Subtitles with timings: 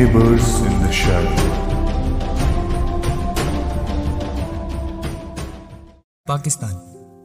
[0.00, 1.48] Neighbors in the Shadow.
[6.26, 6.72] Pakistan,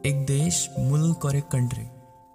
[0.06, 1.84] एक देश, मुल्क और एक कंट्री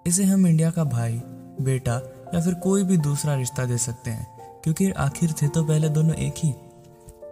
[0.05, 1.21] इसे हम इंडिया का भाई,
[1.61, 1.99] बेटा
[2.33, 4.27] या फिर कोई भी दूसरा रिश्ता दे सकते हैं,
[4.63, 6.51] क्योंकि आखिर थे तो पहले दोनों एक ही।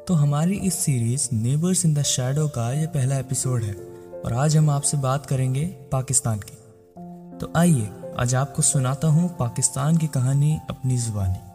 [0.08, 3.74] तो हमारी इस series neighbours in the shadow का ये पहला एपिसोड है,
[4.26, 6.58] और आज हम आपसे बात करेंगे पाकिस्तान की।
[7.38, 11.48] तो आइए, आज आपको सुनाता हूँ पाकिस्तान की कहानी अपनी जुबानी।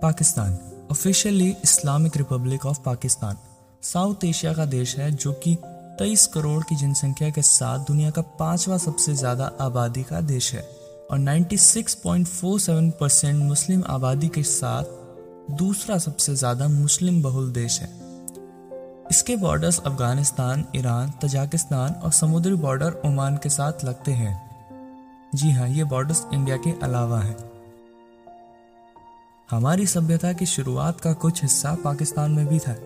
[0.00, 0.52] Pakistan
[0.90, 3.36] officially Islamic Republic of Pakistan
[3.82, 5.56] South Asia का देश है जो कि
[6.00, 10.60] 23 करोड़ की जनसंख्या के साथ दुनिया का पांचवा सबसे ज़्यादा आबादी का देश है
[11.10, 14.84] और 96.47 परसेंट मुस्लिम आबादी के साथ
[15.56, 17.88] दूसरा सबसे ज़्यादा मुस्लिम बहुल देश है।
[19.10, 24.38] इसके बॉर्डर्स अफ़गानिस्तान, ईरान, तजाकिस्तान और समुद्री बॉर्डर ओमान के साथ लगते हैं।
[25.34, 27.36] जी हाँ ये बॉर्डर्स इंडिया के अलावा हैं।
[29.50, 32.76] हमारी सभ्यता की शुरुआत का कुछ हिस्सा पाकिस्तान में भी था।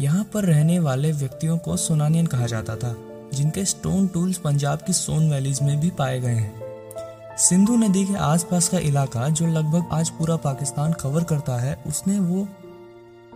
[0.00, 2.96] यहाँ पर रहने वाले व्यक्तियों को सोनानियन कहा जाता था,
[3.34, 8.14] जिनके स्टोन टूल्स पंजाब की सोन वैलीज में भी पाए गए हैं। सिंधु नदी के
[8.14, 12.48] आसपास का इलाका जो लगभग आज पूरा पाकिस्तान कवर करता है, उसने वो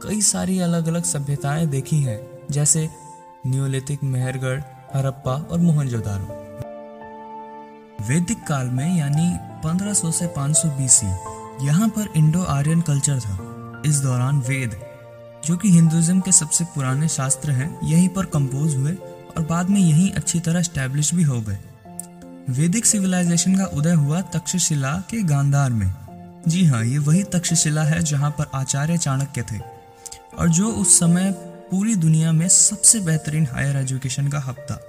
[0.02, 2.88] कई सारी अलग अलग सभ्यताएँ देखी हैं, जैसे
[3.46, 4.60] न्यूलिथिक मेहरगढ़
[4.94, 6.42] हरप्पा और मोहनजोदारो
[8.08, 13.96] वैदिक काल में यानी 1500 से 500 बीसी यहाँ पर इंडो आर्यन कल्चर था, इस
[13.96, 14.76] दौरान वेद,
[15.46, 18.92] जो कि हिंदुज्म के सबसे पुराने शास्त्र हैं, यहीं पर कंपोज हुए
[19.36, 21.58] और बाद में यहीं अच्छी तरह स्टैब्लिश भी हो गए।
[22.50, 25.92] वैदिक सिविलाइजेशन का उदय हुआ तक्षशिला के गांधार में।
[26.48, 29.58] जी हाँ ये वही तक्षशिला है जहाँ पर आचार्य चाणक्य थे।
[30.38, 31.30] और जो उस समय
[31.70, 34.80] पूरी दुनिया में सबसे बेहतरीन हायर एजुकेशन का हब था।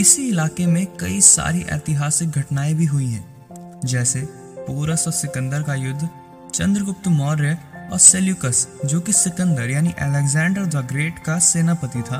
[0.00, 5.74] इसी इलाके में कई सारी ऐतिहासिक घटनाएँ भी हुई हैं, जैसे पूरस और सिकंदर का
[5.74, 6.08] युद्ध,
[6.54, 7.58] चंद्रगुप्त मौर्य
[7.92, 12.18] और सेल्यूकस, जो कि सिकंदर यानी अलेक्जेंडर द ग्रेट का सेनापति था,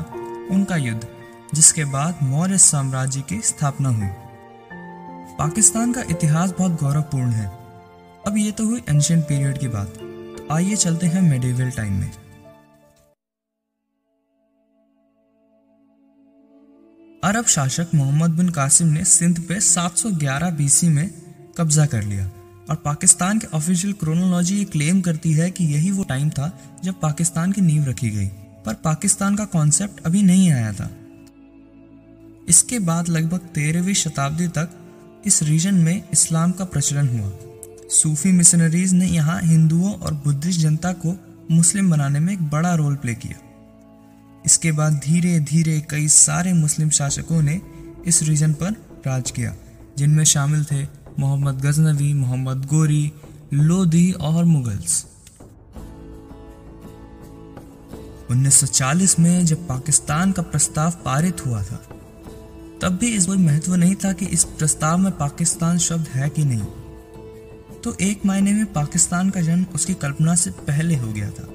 [0.51, 1.07] उनका युद्ध,
[1.53, 4.09] जिसके बाद मौर्य साम्राज्य की स्थापना हुई।
[5.37, 7.47] पाकिस्तान का इतिहास बहुत गौरवपूर्ण है।
[8.27, 12.11] अब ये तो हुई एंशियंट पीरियड की बात तो आइए चलते हैं मेडिवल टाइम में।
[17.23, 21.09] अरब शासक मोहम्मद बिन कासिम ने सिंध पे 711 बीसी में
[21.57, 22.29] कब्जा कर लिया।
[22.69, 26.51] और पाकिस्तान के ऑफिशियल क्रोनोलॉजी ये क्लेम करती है कि यही वो टाइम था
[26.83, 28.27] जब पाकिस्तान की नींव रखी गई।
[28.65, 30.89] पर पाकिस्तान का कॉन्सेप्ट अभी नहीं आया था।
[32.49, 34.69] इसके बाद लगभग तेरहवीं शताब्दी तक
[35.25, 37.31] इस रीजन में इस्लाम का प्रचलन हुआ।
[37.89, 41.15] सूफी मिशनरीज ने यहाँ हिंदुओं और बुद्धिस्ट जनता को
[41.51, 43.39] मुस्लिम बनाने में एक बड़ा रोल प्ले किया।
[44.45, 47.61] इसके बाद धीरे धीरे कई सारे मुस्लिम शासकों ने
[48.07, 48.71] इस रीजन पर
[49.07, 49.55] राज किया,
[49.97, 53.11] जिनमें शामिल थे मोहम्मद गजनवी, मोहम्मद गोरी,
[53.53, 55.05] लोधी और मुगल्स।
[58.31, 61.75] 1940 में जब पाकिस्तान का प्रस्ताव पारित हुआ था,
[62.81, 66.45] तब भी इस कोई महत्व नहीं था कि इस प्रस्ताव में पाकिस्तान शब्द है कि
[66.45, 66.65] नहीं।
[67.83, 71.47] तो एक मायने में पाकिस्तान का जन्म उसकी कल्पना से पहले हो गया था।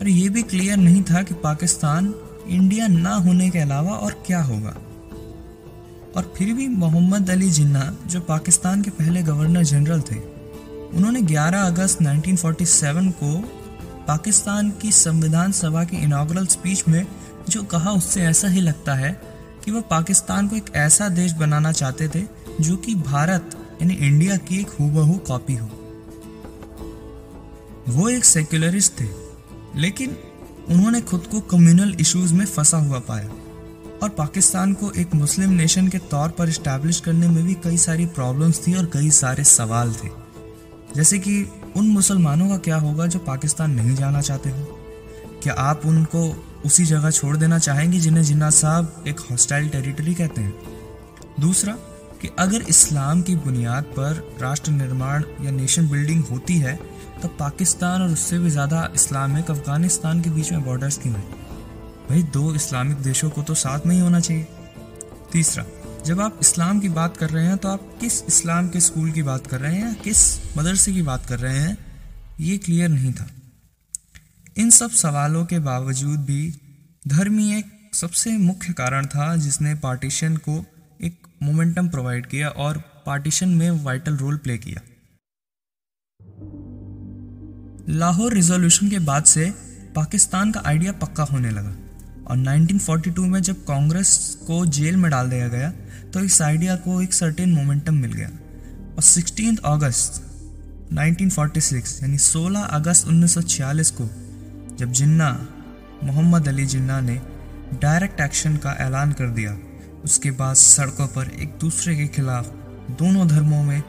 [0.00, 2.14] पर यह भी क्लियर नहीं था कि पाकिस्तान
[2.48, 4.76] इंडिया ना होने के अलावा और क्या होगा।
[6.16, 10.16] और फिर भी मोहम्मद अली जिन्ना, जो पाकिस्तान के पहले गवर्नर जनरल थे,
[10.96, 13.40] उन्होंने 11 अगस्त 1947 को
[14.08, 17.06] पाकिस्तान की संविधान सभा की इनाग्रल स्पीच में
[17.48, 19.22] जो कहा, उससे ऐसा ही लगता है
[19.64, 22.22] कि वह पाकिस्तान को एक ऐसा देश बनाना चाहते थे,
[22.60, 23.50] जो कि भारत,
[23.82, 25.70] यानी इंडिया की एक हूबहू कॉपी हो।
[27.88, 29.08] वो एक सेक्युलरिस्ट थे,
[29.76, 30.16] लेकिन
[30.68, 33.28] उन्होंने खुद को कम्युनल इश्यूज़ में फंसा हुआ पाया।
[34.02, 38.06] और पाकिस्तान को एक मुस्लिम नेशन के तौर पर इस्टेब्लिश करने में भी कई सारी
[38.16, 40.08] प्रॉब्लम्स थी और कई सारे सवाल थे।
[40.96, 41.42] जैसे कि
[41.76, 44.78] उन मुसलमानों का क्या होगा जो पाकिस्तान नहीं जाना चाहते हो?
[45.42, 46.24] क्या आप उनको
[46.66, 50.54] उसी जगह छोड़ देना चाहेंगे जिन्हें जिन्ना साहब एक हॉस्टाइल टेरिटरी कहते हैं?
[51.40, 51.72] दूसरा,
[52.22, 56.78] कि अगर इस्लाम की बुनियाद पर राष्ट्र निर्माण या नेशन बिल्डिंग होती है
[57.22, 61.41] तो पाकिस्तान और उससे भी ज़्यादा इस्लामिक अफ़गानिस्तान के बीच में बॉर्डर्स क्यों हैं?
[62.12, 64.46] भाई, दो इस्लामिक देशों को तो साथ में ही होना चाहिए।
[65.32, 65.64] तीसरा,
[66.06, 69.22] जब आप इस्लाम की बात कर रहे हैं तो आप किस इस्लाम के स्कूल की
[69.22, 71.76] बात कर रहे हैं किस मदरसे की बात कर रहे हैं,
[72.40, 73.26] ये क्लियर नहीं था।
[74.56, 76.54] इन सब सवालों के बावजूद भी
[77.08, 80.64] धर्म ही एक सबसे मुख्य कारण था जिसने पार्टीशन को
[81.00, 84.80] एक मोमेंटम प्रोवाइड किया और पार्टीशन में वाइटल रोल प्ले किया।
[87.88, 89.50] लाहौर रिजोल्यूशन के बाद से
[89.94, 91.74] पाकिस्तान का आइडिया पक्का होने लगा।
[92.26, 95.70] और 1942 में जब कांग्रेस को जेल में डाल दिया गया
[96.12, 98.28] तो इस आइडिया को एक सर्टेन मोमेंटम मिल गया।
[98.96, 100.22] और सिक्सटीन अगस्त
[100.92, 104.08] 1946 यानी 16 अगस्त 1946 को,
[104.76, 105.30] जब जिन्ना,
[106.04, 107.20] मोहम्मद अली जिन्ना ने
[107.82, 109.56] डायरेक्ट एक्शन का ऐलान कर दिया,
[110.04, 112.46] उसके बाद सड़कों पर एक दूसरे के खिलाफ
[112.98, 113.80] दोनों धर्मों में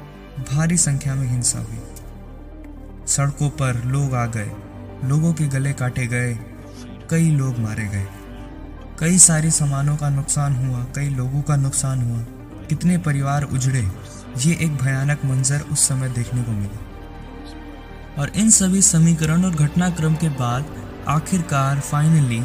[0.52, 4.52] भारी संख्या में हिंसा हुई। सड़कों पर लोग आ गए,
[5.06, 6.34] लोगों के गले काटे गए,
[7.10, 8.08] कई लोग मारे गए।
[9.04, 12.20] कई सारी सामानों का नुकसान हुआ, कई लोगों का नुकसान हुआ।
[12.68, 13.92] कितने परिवार उजड़े,
[14.38, 16.80] ये एक भयानक मंजर उस समय देखने को मिला।
[18.22, 20.66] और इन सभी समीकरण और घटनाक्रम के बाद
[21.08, 22.44] आखिरकार फाइनली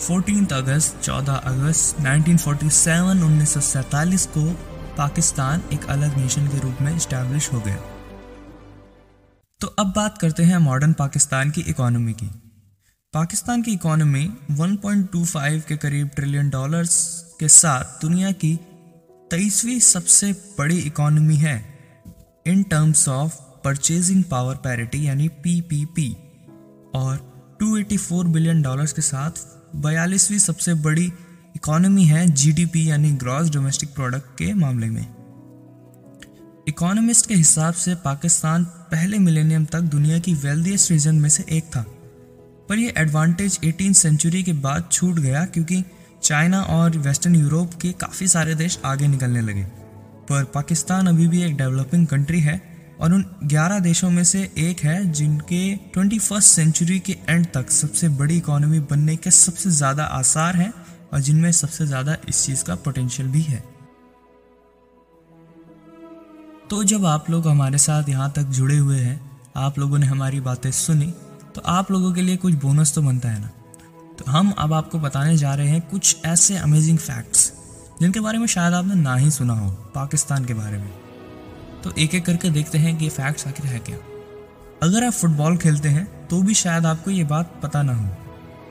[0.00, 4.50] 14 अगस्त 14 अगस्त 1947 1947 को
[4.98, 7.76] पाकिस्तान एक अलग नेशन के रूप में इस्टेब्लिश हो गया।
[9.60, 12.30] तो अब बात करते हैं मॉडर्न पाकिस्तान की इकोनॉमी की।
[13.14, 18.56] पाकिस्तान की इकोनॉमी 1.25 के करीब ट्रिलियन डॉलर्स के साथ दुनिया की
[19.30, 21.78] तेईसवीं सबसे बड़ी इकोनॉमी है
[22.46, 23.34] in terms of
[23.64, 26.12] purchasing power parity यानी पीपीपी
[26.94, 27.16] और
[27.62, 29.30] 284 बिलियन डॉलर्स के साथ
[29.76, 31.12] बयालीसवीं सबसे बड़ी
[31.56, 35.06] इकोनॉमी है जीडीपी यानी ग्रॉस डोमेस्टिक प्रोडक्ट के मामले में।
[36.68, 41.64] इकोनॉमिस्ट के हिसाब से पाकिस्तान पहले मिलेनियम तक दुनिया की वेल्दियस्ट रीजन में से एक
[41.64, 41.84] था।
[42.68, 45.82] पर यह एडवांटेज एटीन सेंचुरी के बाद छूट गया क्योंकि
[46.22, 49.62] चाइना और वेस्टर्न यूरोप के काफ़ी सारे देश आगे निकलने लगे।
[50.28, 52.60] पर पाकिस्तान अभी भी एक डेवलपिंग कंट्री है
[53.00, 55.60] और उन 11 देशों में से एक है जिनके
[55.94, 60.72] ट्वेंटी फ़र्स्ट सेंचुरी के एंड तक सबसे बड़ी इकोनॉमी बनने के सबसे ज़्यादा आसार हैं
[61.12, 63.62] और जिनमें सबसे ज़्यादा इस चीज़ का पोटेंशियल भी है।
[66.70, 69.20] तो जब आप लोग हमारे साथ यहाँ तक जुड़े हुए हैं,
[69.56, 71.12] आप लोगों ने हमारी बातें सुनी
[71.58, 73.48] तो आप लोगों के लिए कुछ बोनस तो बनता है ना।
[74.18, 77.52] तो हम अब आपको बताने जा रहे हैं कुछ ऐसे अमेजिंग फैक्ट्स
[78.00, 80.90] जिनके बारे में शायद आपने ना ही सुना हो, पाकिस्तान के बारे में।
[81.84, 83.96] तो एक एक करके देखते हैं कि ये फैक्ट्स आखिर है क्या।
[84.82, 88.08] अगर आप फुटबॉल खेलते हैं तो भी शायद आपको ये बात पता ना हो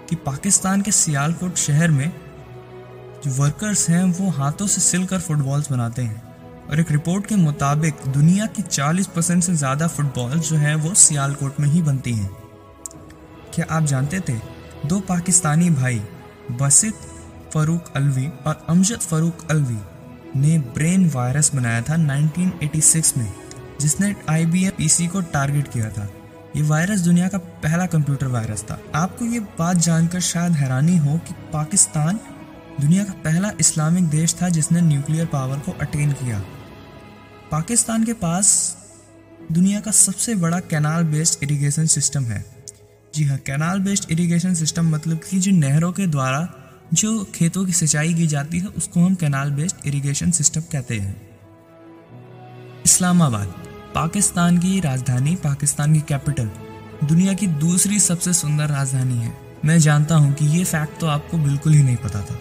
[0.09, 2.11] कि पाकिस्तान के सियालकोट शहर में
[3.25, 6.23] जो वर्कर्स हैं, वो हाथों से सिलकर फुटबॉल्स बनाते हैं।
[6.69, 10.93] और एक रिपोर्ट के मुताबिक दुनिया की 40 परसेंट से ज़्यादा फुटबॉल जो है, वो
[10.95, 12.46] सियालकोट में ही बनती हैं।
[13.57, 14.39] क्या आप जानते थे?
[14.85, 16.01] दो पाकिस्तानी भाई,
[16.51, 16.93] बसित
[17.53, 19.77] फ़रूक अलवी और अमजद फ़रूक अलवी,
[20.39, 23.33] ने ब्रेन वायरस बनाया था 1986 में,
[23.81, 26.09] जिसने आई बी पीसी को टारगेट किया था।
[26.55, 31.17] ये वायरस दुनिया का पहला कंप्यूटर वायरस था। आपको ये बात जानकर शायद हैरानी हो
[31.17, 32.19] कि पाकिस्तान
[32.81, 36.39] दुनिया का पहला इस्लामिक देश था जिसने न्यूक्लियर पावर को अटेन किया।
[37.51, 38.77] पाकिस्तान के पास
[39.51, 42.56] दुनिया का सबसे बड़ा कैनाल बेस्ड इरिगेशन सिस्टम है।
[43.17, 46.47] जी हाँ कैनाल बेस्ड इरिगेशन सिस्टम मतलब कि जो नहरों के द्वारा
[46.93, 51.15] जो खेतों की सिंचाई की जाती है, उसको हम कैनाल बेस्ड इरिगेशन सिस्टम कहते हैं।
[52.85, 53.53] इस्लामाबाद,
[53.95, 56.49] पाकिस्तान की राजधानी, पाकिस्तान की कैपिटल
[57.03, 59.33] दुनिया की दूसरी सबसे सुंदर राजधानी है।
[59.65, 62.39] मैं जानता हूँ कि ये फैक्ट तो आपको बिल्कुल ही नहीं पता था।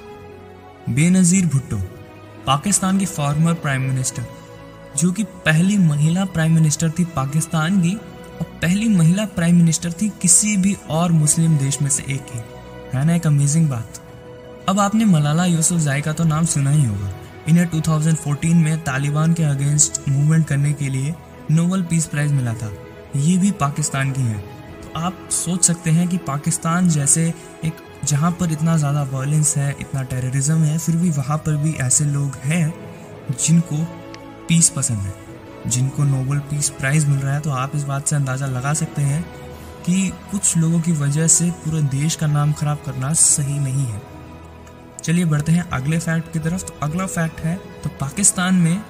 [0.90, 1.76] बेनज़ीर भुट्टो,
[2.46, 4.26] पाकिस्तान की फॉर्मर प्राइम मिनिस्टर
[4.96, 7.96] जो कि पहली महिला प्राइम मिनिस्टर थी पाकिस्तान की
[8.44, 12.40] पहली महिला प्राइम मिनिस्टर थी किसी भी और मुस्लिम देश में से एक ही।
[12.94, 14.00] है ना एक अमेजिंग बात।
[14.68, 17.12] अब आपने मलाला यूसुफ जाय का तो नाम सुना ही होगा।
[17.48, 21.14] इन्हें 2014 में तालिबान के अगेंस्ट मूवमेंट करने के लिए
[21.50, 22.72] नोबल पीस प्राइज मिला था।
[23.16, 24.40] ये भी पाकिस्तान की हैं।
[24.82, 27.34] तो आप सोच सकते हैं कि पाकिस्तान जैसे
[27.64, 31.72] एक, जहाँ पर इतना ज़्यादा वायलेंस है, इतना टेररिज्म है, फिर भी वहाँ पर भी
[31.72, 32.74] ऐसे लोग हैं
[33.46, 33.76] जिनको
[34.48, 35.14] पीस पसंद है।
[35.66, 39.02] जिनको नोबल पीस प्राइज़ मिल रहा है तो आप इस बात से अंदाज़ा लगा सकते
[39.02, 39.22] हैं
[39.86, 44.02] कि कुछ लोगों की वजह से पूरे देश का नाम खराब करना सही नहीं है।
[45.04, 48.82] चलिए बढ़ते हैं अगले फैक्ट की तरफ़। तो अगला फैक्ट है तो पाकिस्तान में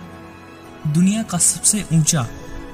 [0.86, 2.22] दुनिया का सबसे ऊँचा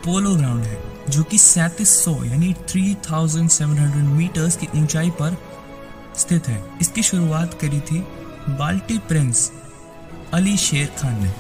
[0.04, 0.78] पोलो ग्राउंड है,
[1.09, 5.37] जो कि सैंतीस सौ, यानी 3700 मीटर्स की ऊंचाई पर
[6.16, 8.00] स्थित है। इसकी शुरुआत करी थी
[8.50, 9.50] बाल्टी प्रिंस
[10.35, 11.32] अली शेर खान ने।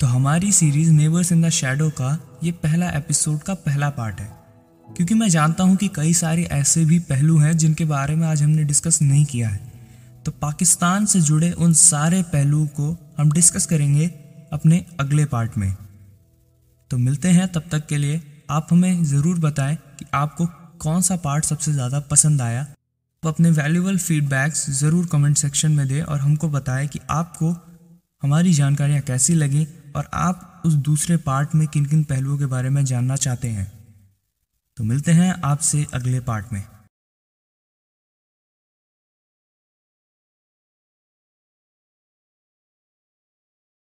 [0.00, 4.26] तो हमारी series neighbours in the shadow का ये पहला एपिसोड का पहला पार्ट है।
[4.86, 8.42] क्योंकि मैं जानता हूँ कि कई सारे ऐसे भी पहलू हैं जिनके बारे में आज
[8.42, 9.60] हमने डिस्कस नहीं किया है।
[10.24, 14.06] तो पाकिस्तान से जुड़े उन सारे पहलुओं को हम डिस्कस करेंगे
[14.52, 15.72] अपने अगले पार्ट में।
[16.90, 18.20] तो मिलते हैं तब तक के लिए
[18.50, 20.46] आप हमें ज़रूर बताएँ कि आपको
[20.80, 22.66] कौन सा पार्ट सबसे ज़्यादा पसंद आया।
[23.22, 27.54] तो अपने वैल्यूबल फीडबैक्स ज़रूर कमेंट सेक्शन में दें और हमको बताएँ कि आपको
[28.22, 32.70] हमारी जानकारियाँ कैसी लगी और आप उस दूसरे पार्ट में किन किन पहलुओं के बारे
[32.70, 33.72] में जानना चाहते हैं?
[34.76, 36.73] तो मिलते हैं आपसे अगले पार्ट में।